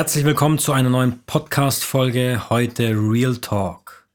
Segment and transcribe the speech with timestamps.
[0.00, 2.48] Herzlich willkommen zu einer neuen Podcast-Folge.
[2.48, 4.08] Heute Real Talk.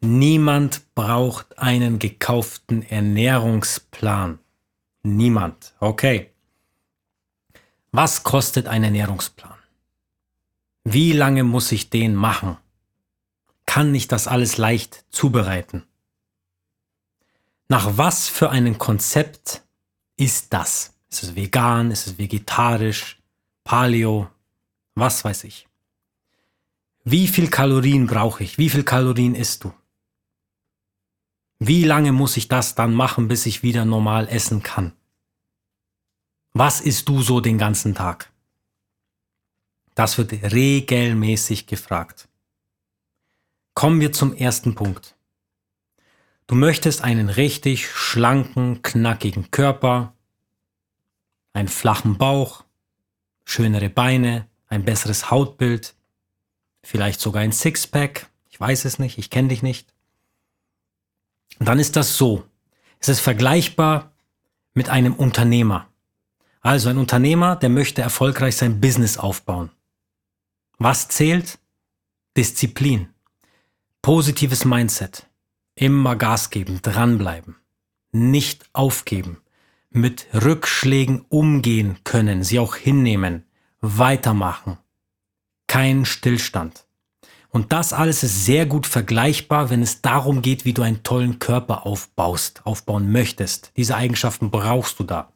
[0.00, 4.38] Niemand braucht einen gekauften Ernährungsplan.
[5.02, 5.74] Niemand.
[5.80, 6.30] Okay.
[7.90, 9.58] Was kostet ein Ernährungsplan?
[10.84, 12.56] Wie lange muss ich den machen?
[13.66, 15.82] Kann ich das alles leicht zubereiten?
[17.66, 19.64] Nach was für einem Konzept
[20.14, 20.94] ist das?
[21.10, 21.90] Ist es vegan?
[21.90, 23.20] Ist es vegetarisch?
[23.64, 24.30] Paleo?
[24.96, 25.68] Was weiß ich.
[27.04, 28.58] Wie viel Kalorien brauche ich?
[28.58, 29.72] Wie viel Kalorien isst du?
[31.58, 34.92] Wie lange muss ich das dann machen, bis ich wieder normal essen kann?
[36.54, 38.32] Was isst du so den ganzen Tag?
[39.94, 42.28] Das wird regelmäßig gefragt.
[43.74, 45.14] Kommen wir zum ersten Punkt.
[46.46, 50.14] Du möchtest einen richtig schlanken, knackigen Körper,
[51.52, 52.64] einen flachen Bauch,
[53.44, 55.94] schönere Beine, ein besseres Hautbild,
[56.82, 59.92] vielleicht sogar ein Sixpack, ich weiß es nicht, ich kenne dich nicht.
[61.58, 62.44] Dann ist das so.
[62.98, 64.12] Es ist vergleichbar
[64.74, 65.88] mit einem Unternehmer.
[66.60, 69.70] Also ein Unternehmer, der möchte erfolgreich sein Business aufbauen.
[70.78, 71.58] Was zählt?
[72.36, 73.08] Disziplin.
[74.02, 75.26] Positives Mindset.
[75.74, 77.56] Immer Gas geben, dranbleiben.
[78.12, 79.42] Nicht aufgeben.
[79.90, 83.45] Mit Rückschlägen umgehen können, sie auch hinnehmen
[83.86, 84.78] weitermachen.
[85.66, 86.86] Kein Stillstand.
[87.50, 91.38] Und das alles ist sehr gut vergleichbar, wenn es darum geht, wie du einen tollen
[91.38, 93.72] Körper aufbaust, aufbauen möchtest.
[93.76, 95.32] Diese Eigenschaften brauchst du da.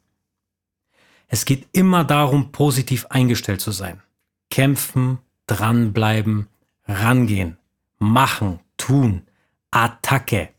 [1.28, 4.02] Es geht immer darum, positiv eingestellt zu sein.
[4.50, 6.48] Kämpfen, dranbleiben,
[6.86, 7.56] rangehen,
[7.98, 9.22] machen, tun,
[9.70, 10.50] Attacke.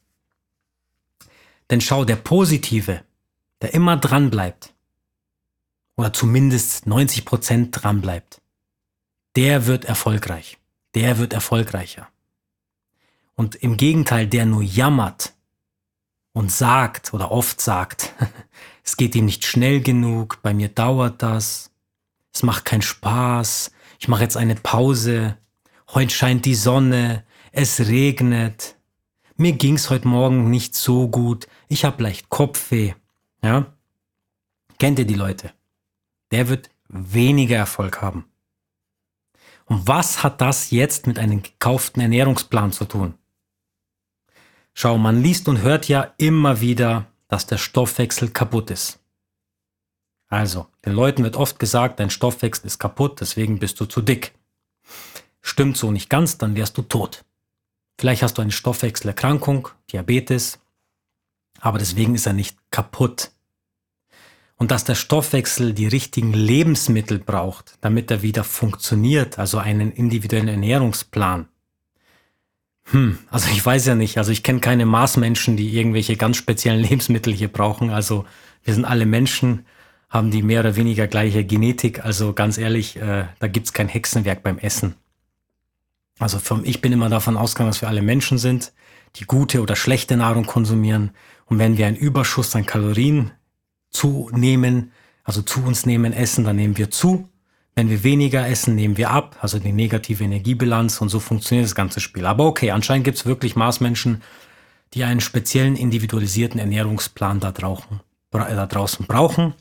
[1.69, 3.03] Denn schau, der Positive,
[3.61, 4.73] der immer dranbleibt,
[6.01, 8.41] oder zumindest 90 Prozent dran bleibt,
[9.35, 10.57] der wird erfolgreich.
[10.95, 12.07] Der wird erfolgreicher.
[13.35, 15.33] Und im Gegenteil, der nur jammert
[16.33, 18.13] und sagt oder oft sagt,
[18.83, 21.69] es geht ihm nicht schnell genug, bei mir dauert das,
[22.33, 25.37] es macht keinen Spaß, ich mache jetzt eine Pause,
[25.93, 28.75] heute scheint die Sonne, es regnet,
[29.37, 32.95] mir ging's heute Morgen nicht so gut, ich habe leicht Kopfweh.
[33.43, 33.71] Ja?
[34.79, 35.53] Kennt ihr die Leute?
[36.31, 38.25] Der wird weniger Erfolg haben.
[39.65, 43.13] Und was hat das jetzt mit einem gekauften Ernährungsplan zu tun?
[44.73, 48.99] Schau, man liest und hört ja immer wieder, dass der Stoffwechsel kaputt ist.
[50.27, 54.33] Also, den Leuten wird oft gesagt, dein Stoffwechsel ist kaputt, deswegen bist du zu dick.
[55.41, 57.25] Stimmt so nicht ganz, dann wärst du tot.
[57.99, 60.59] Vielleicht hast du eine Stoffwechselerkrankung, Diabetes,
[61.59, 63.31] aber deswegen ist er nicht kaputt
[64.61, 70.49] und dass der Stoffwechsel die richtigen Lebensmittel braucht, damit er wieder funktioniert, also einen individuellen
[70.49, 71.47] Ernährungsplan.
[72.91, 76.79] Hm, also ich weiß ja nicht, also ich kenne keine Maßmenschen, die irgendwelche ganz speziellen
[76.79, 77.89] Lebensmittel hier brauchen.
[77.89, 78.25] Also
[78.63, 79.65] wir sind alle Menschen,
[80.11, 82.05] haben die mehr oder weniger gleiche Genetik.
[82.05, 84.93] Also ganz ehrlich, äh, da gibt's kein Hexenwerk beim Essen.
[86.19, 88.73] Also vom, ich bin immer davon ausgegangen, dass wir alle Menschen sind,
[89.15, 91.13] die gute oder schlechte Nahrung konsumieren.
[91.45, 93.31] Und wenn wir einen Überschuss an Kalorien
[93.91, 94.91] zunehmen,
[95.23, 97.29] also zu uns nehmen, essen, dann nehmen wir zu.
[97.75, 101.75] Wenn wir weniger essen, nehmen wir ab, also die negative Energiebilanz und so funktioniert das
[101.75, 102.25] ganze Spiel.
[102.25, 104.21] Aber okay, anscheinend gibt es wirklich Maßmenschen,
[104.93, 108.01] die einen speziellen individualisierten Ernährungsplan da, drauchen,
[108.33, 109.53] äh, da draußen brauchen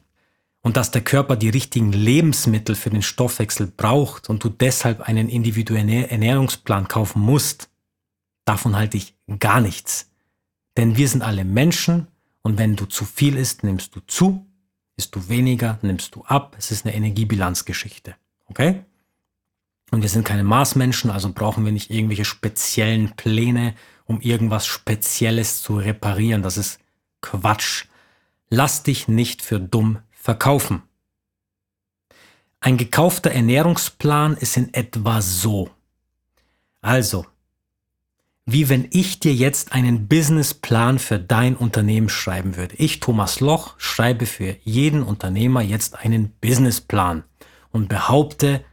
[0.62, 5.28] und dass der Körper die richtigen Lebensmittel für den Stoffwechsel braucht und du deshalb einen
[5.28, 7.70] individuellen Ernährungsplan kaufen musst,
[8.44, 10.10] davon halte ich gar nichts.
[10.76, 12.08] Denn wir sind alle Menschen
[12.42, 14.46] und wenn du zu viel isst, nimmst du zu.
[14.96, 16.56] Isst du weniger, nimmst du ab.
[16.58, 18.16] Es ist eine Energiebilanzgeschichte.
[18.46, 18.84] Okay?
[19.90, 25.62] Und wir sind keine Maßmenschen, also brauchen wir nicht irgendwelche speziellen Pläne, um irgendwas Spezielles
[25.62, 26.42] zu reparieren.
[26.42, 26.80] Das ist
[27.20, 27.86] Quatsch.
[28.48, 30.82] Lass dich nicht für dumm verkaufen.
[32.60, 35.70] Ein gekaufter Ernährungsplan ist in etwa so.
[36.82, 37.26] Also,
[38.52, 42.74] wie wenn ich dir jetzt einen Businessplan für dein Unternehmen schreiben würde.
[42.76, 47.24] Ich, Thomas Loch, schreibe für jeden Unternehmer jetzt einen Businessplan
[47.70, 48.64] und behaupte,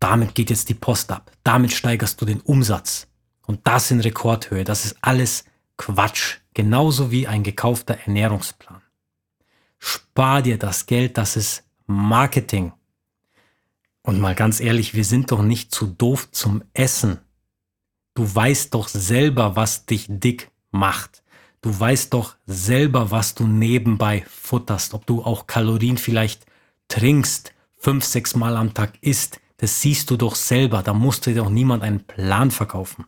[0.00, 1.30] damit geht jetzt die Post ab.
[1.44, 3.06] Damit steigerst du den Umsatz.
[3.46, 4.64] Und das in Rekordhöhe.
[4.64, 5.44] Das ist alles
[5.76, 6.38] Quatsch.
[6.54, 8.82] Genauso wie ein gekaufter Ernährungsplan.
[9.78, 12.72] Spar dir das Geld, das ist Marketing.
[14.02, 17.18] Und mal ganz ehrlich, wir sind doch nicht zu doof zum Essen.
[18.14, 21.22] Du weißt doch selber, was dich dick macht.
[21.62, 26.44] Du weißt doch selber, was du nebenbei futterst, ob du auch Kalorien vielleicht
[26.88, 29.40] trinkst, fünf, sechs Mal am Tag isst.
[29.58, 30.82] Das siehst du doch selber.
[30.82, 33.06] Da musst dir doch niemand einen Plan verkaufen.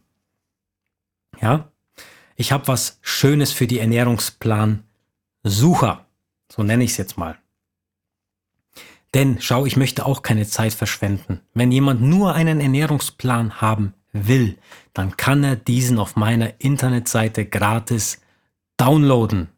[1.41, 1.73] Ja?
[2.37, 6.07] Ich habe was Schönes für die Ernährungsplan-Sucher.
[6.51, 7.37] So nenne ich es jetzt mal.
[9.15, 11.41] Denn schau, ich möchte auch keine Zeit verschwenden.
[11.55, 14.57] Wenn jemand nur einen Ernährungsplan haben will,
[14.95, 18.21] dann kann er diesen auf meiner Internetseite gratis
[18.79, 19.49] downloaden.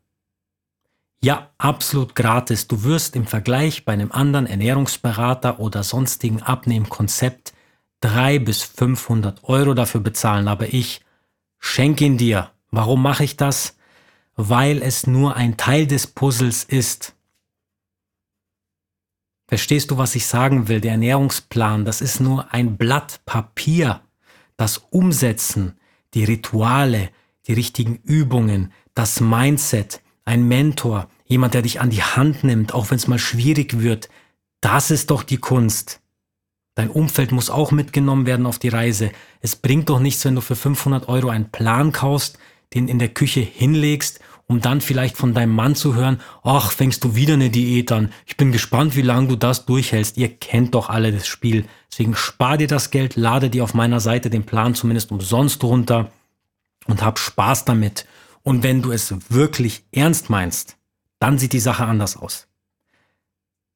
[1.23, 2.67] Ja, absolut gratis.
[2.67, 7.53] Du wirst im Vergleich bei einem anderen Ernährungsberater oder sonstigen Abnehmkonzept
[8.01, 11.01] 300 bis 500 Euro dafür bezahlen, aber ich
[11.59, 12.51] schenke ihn dir.
[12.71, 13.77] Warum mache ich das?
[14.37, 17.15] Weil es nur ein Teil des Puzzles ist.
[19.49, 20.81] Verstehst du, was ich sagen will?
[20.81, 24.03] Der Ernährungsplan, das ist nur ein Blatt Papier
[24.57, 25.79] das Umsetzen,
[26.15, 27.11] die Rituale,
[27.47, 32.91] die richtigen Übungen, das Mindset, ein Mentor, jemand, der dich an die Hand nimmt, auch
[32.91, 34.09] wenn es mal schwierig wird,
[34.61, 36.01] das ist doch die Kunst.
[36.75, 39.11] Dein Umfeld muss auch mitgenommen werden auf die Reise.
[39.41, 42.39] Es bringt doch nichts, wenn du für 500 Euro einen Plan kaufst,
[42.75, 47.03] den in der Küche hinlegst um dann vielleicht von deinem Mann zu hören, ach, fängst
[47.03, 48.13] du wieder eine Diät an.
[48.27, 50.17] Ich bin gespannt, wie lange du das durchhältst.
[50.17, 51.67] Ihr kennt doch alle das Spiel.
[51.91, 56.13] Deswegen spar dir das Geld, lade dir auf meiner Seite den Plan zumindest umsonst runter
[56.87, 58.07] und hab Spaß damit.
[58.43, 60.77] Und wenn du es wirklich ernst meinst,
[61.19, 62.47] dann sieht die Sache anders aus.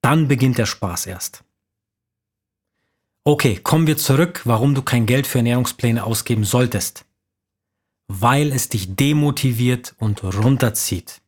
[0.03, 1.43] Dann beginnt der Spaß erst.
[3.25, 7.05] Okay, kommen wir zurück, warum du kein Geld für Ernährungspläne ausgeben solltest
[8.13, 11.23] weil es dich demotiviert und runterzieht,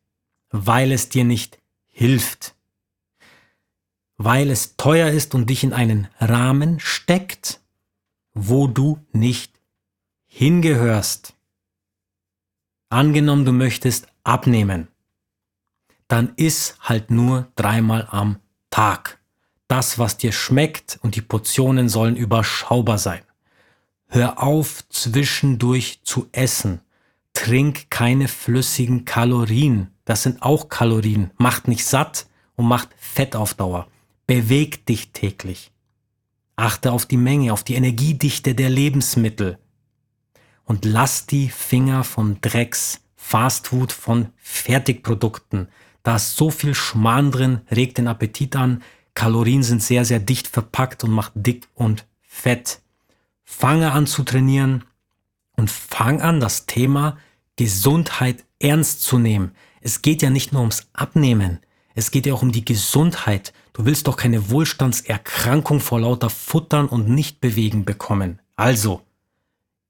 [0.51, 2.57] weil es dir nicht hilft,
[4.17, 7.61] weil es teuer ist und dich in einen Rahmen steckt,
[8.35, 9.61] wo du nicht
[10.27, 11.35] hingehörst.
[12.89, 14.89] Angenommen, du möchtest abnehmen,
[16.09, 18.41] dann iss halt nur dreimal am
[18.71, 19.21] Tag.
[19.69, 23.23] Das, was dir schmeckt und die Portionen sollen überschaubar sein.
[24.15, 26.83] Hör auf, zwischendurch zu essen.
[27.33, 29.89] Trink keine flüssigen Kalorien.
[30.05, 31.31] Das sind auch Kalorien.
[31.39, 33.89] Macht nicht satt und macht Fett auf Dauer.
[34.27, 35.73] Beweg dich täglich.
[36.57, 39.57] Achte auf die Menge, auf die Energiedichte der Lebensmittel.
[40.67, 45.69] Und lass die Finger von Drecks, Fastfood, von Fertigprodukten.
[46.03, 48.83] Da ist so viel Schmarrn drin, regt den Appetit an.
[49.15, 52.83] Kalorien sind sehr, sehr dicht verpackt und macht dick und fett
[53.45, 54.85] fange an zu trainieren
[55.57, 57.19] und fang an, das Thema
[57.57, 59.53] Gesundheit ernst zu nehmen.
[59.81, 61.61] Es geht ja nicht nur ums Abnehmen,
[61.95, 63.53] es geht ja auch um die Gesundheit.
[63.73, 68.41] Du willst doch keine Wohlstandserkrankung vor lauter Futtern und Nichtbewegen bekommen.
[68.57, 69.03] Also,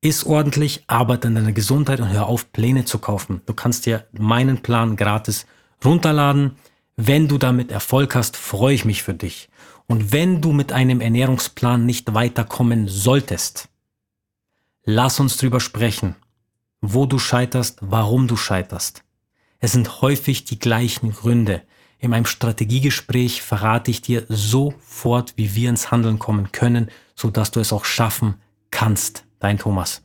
[0.00, 3.42] iss ordentlich, arbeite an deiner Gesundheit und hör auf, Pläne zu kaufen.
[3.46, 5.46] Du kannst dir meinen Plan gratis
[5.84, 6.56] runterladen.
[6.96, 9.48] Wenn du damit Erfolg hast, freue ich mich für dich.
[9.86, 13.68] Und wenn du mit einem Ernährungsplan nicht weiterkommen solltest,
[14.84, 16.16] lass uns drüber sprechen,
[16.80, 19.04] wo du scheiterst, warum du scheiterst.
[19.60, 21.62] Es sind häufig die gleichen Gründe.
[21.98, 27.60] In meinem Strategiegespräch verrate ich dir sofort, wie wir ins Handeln kommen können, sodass du
[27.60, 28.34] es auch schaffen
[28.72, 29.24] kannst.
[29.38, 30.02] Dein Thomas.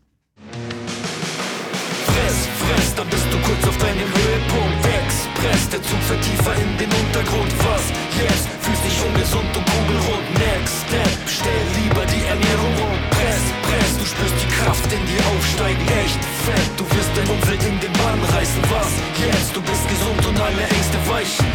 [2.06, 4.86] Fress, fress, dann bist du kurz auf deinem Höhepunkt.
[4.86, 7.52] Express, der Zug fährt in den Untergrund.
[7.60, 8.46] Was jetzt?
[8.62, 10.26] Fühlst dich ungesund und kugelrund.
[10.38, 12.98] Next Step, stell lieber die Ernährung um.
[13.14, 15.84] Press, press, du spürst die Kraft in dir aufsteigen.
[16.04, 18.62] Echt fett, du wirst dein Umfeld in den Bann reißen.
[18.74, 19.56] Was jetzt?
[19.56, 21.48] Du bist gesund und alle Ängste weichen.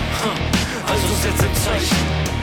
[0.86, 2.41] Also setz ein Zeichen.